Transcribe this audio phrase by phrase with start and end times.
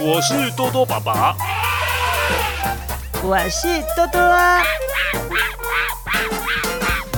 [0.00, 1.34] 我是多多爸爸，
[3.20, 4.62] 我是多多啊。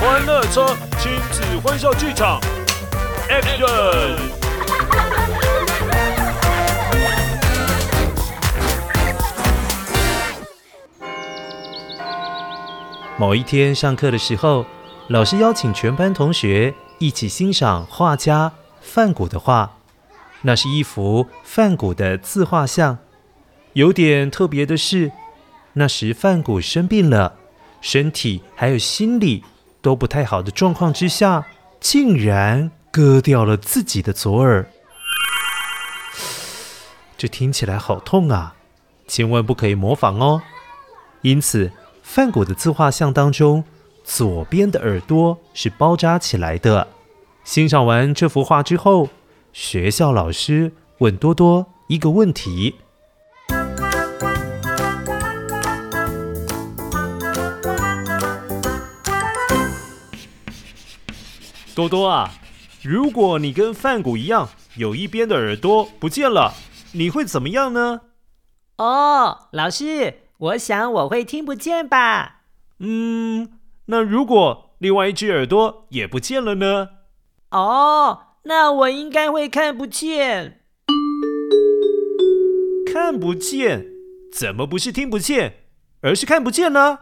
[0.00, 0.66] 欢乐车
[0.98, 2.40] 亲子欢笑剧场
[3.28, 4.16] ，Action！
[13.18, 14.64] 某一天上课的时候，
[15.08, 19.79] 老师邀请全班同学一起欣赏画家范谷的画。
[20.42, 22.98] 那是一幅梵谷的自画像。
[23.74, 25.12] 有点特别的是，
[25.74, 27.36] 那时梵谷生病了，
[27.80, 29.44] 身体还有心理
[29.80, 31.46] 都不太好的状况之下，
[31.78, 34.68] 竟然割掉了自己的左耳。
[37.16, 38.56] 这听起来好痛啊！
[39.06, 40.42] 千万不可以模仿哦。
[41.22, 41.70] 因此，
[42.02, 43.62] 梵谷的自画像当中，
[44.02, 46.88] 左边的耳朵是包扎起来的。
[47.44, 49.10] 欣赏完这幅画之后，
[49.52, 52.76] 学校老师问多多一个问题：
[61.74, 62.30] 多多啊，
[62.82, 66.54] 如果你跟范谷一样，有一边的耳朵不见了，
[66.92, 68.02] 你会怎么样呢？
[68.76, 72.42] 哦，老师，我想我会听不见吧。
[72.78, 76.88] 嗯，那如果另外一只耳朵也不见了呢？
[77.50, 78.26] 哦。
[78.44, 80.60] 那我应该会看不见，
[82.90, 83.86] 看不见？
[84.32, 85.64] 怎么不是听不见，
[86.00, 87.00] 而是看不见呢？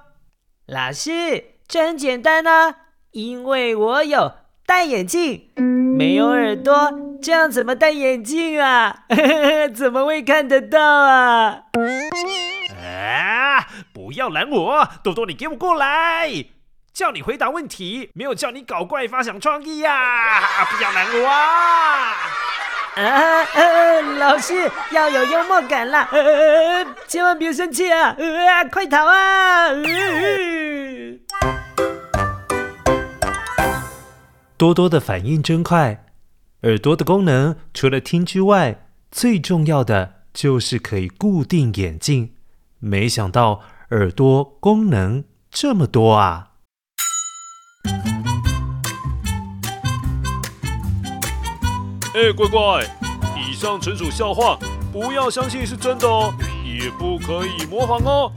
[0.66, 2.74] 老师，这很简单啊，
[3.12, 4.32] 因为我有
[4.66, 5.50] 戴眼镜，
[5.96, 9.04] 没有耳朵，这样怎么戴眼镜啊？
[9.72, 11.66] 怎么会看得到啊？
[12.76, 13.66] 啊！
[13.92, 16.57] 不要拦我，多多，你给我过来。
[16.98, 20.64] 叫你回答问题，没有叫你搞怪发想创意呀、 啊！
[20.64, 21.28] 不要难我
[22.96, 23.46] 啊！
[24.18, 26.00] 老师要有幽默感啦！
[26.00, 26.10] 啊、
[27.06, 28.64] 千万别生气啊，啊！
[28.64, 29.68] 快逃啊！
[34.56, 36.04] 多多的反应真快，
[36.62, 42.34] 耳朵的功能除了听之外，最重要的就是可以固定眼镜。
[42.80, 46.46] 没想到耳朵功能这么多啊！
[52.18, 52.84] 哎，乖乖，
[53.36, 54.58] 以上纯属笑话，
[54.92, 56.34] 不要相信是真的哦，
[56.64, 58.32] 也不可以模仿哦。